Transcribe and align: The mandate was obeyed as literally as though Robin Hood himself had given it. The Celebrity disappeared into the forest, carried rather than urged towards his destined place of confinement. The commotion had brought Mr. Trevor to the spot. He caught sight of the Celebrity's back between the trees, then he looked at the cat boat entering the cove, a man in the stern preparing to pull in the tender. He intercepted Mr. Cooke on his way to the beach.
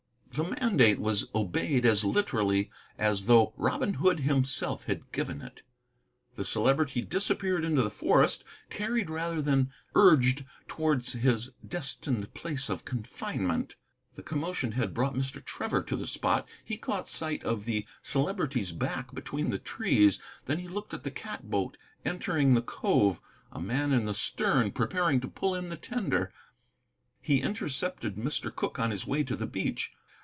The 0.33 0.45
mandate 0.45 0.97
was 0.97 1.29
obeyed 1.35 1.85
as 1.85 2.05
literally 2.05 2.71
as 2.97 3.25
though 3.25 3.53
Robin 3.57 3.95
Hood 3.95 4.21
himself 4.21 4.85
had 4.85 5.11
given 5.11 5.41
it. 5.41 5.61
The 6.37 6.45
Celebrity 6.45 7.01
disappeared 7.01 7.65
into 7.65 7.81
the 7.83 7.89
forest, 7.91 8.45
carried 8.69 9.09
rather 9.09 9.41
than 9.41 9.73
urged 9.93 10.45
towards 10.69 11.11
his 11.11 11.49
destined 11.67 12.33
place 12.33 12.69
of 12.69 12.85
confinement. 12.85 13.75
The 14.13 14.23
commotion 14.23 14.71
had 14.71 14.93
brought 14.93 15.15
Mr. 15.15 15.43
Trevor 15.43 15.83
to 15.83 15.97
the 15.97 16.07
spot. 16.07 16.47
He 16.63 16.77
caught 16.77 17.09
sight 17.09 17.43
of 17.43 17.65
the 17.65 17.85
Celebrity's 18.01 18.71
back 18.71 19.13
between 19.13 19.49
the 19.49 19.59
trees, 19.59 20.21
then 20.45 20.59
he 20.59 20.69
looked 20.69 20.93
at 20.93 21.03
the 21.03 21.11
cat 21.11 21.49
boat 21.49 21.75
entering 22.05 22.53
the 22.53 22.61
cove, 22.61 23.19
a 23.51 23.59
man 23.59 23.91
in 23.91 24.05
the 24.05 24.13
stern 24.15 24.71
preparing 24.71 25.19
to 25.19 25.27
pull 25.27 25.53
in 25.53 25.67
the 25.67 25.75
tender. 25.75 26.31
He 27.19 27.41
intercepted 27.41 28.15
Mr. 28.15 28.55
Cooke 28.55 28.79
on 28.79 28.91
his 28.91 29.05
way 29.05 29.23
to 29.25 29.35
the 29.35 29.45
beach. 29.45 29.91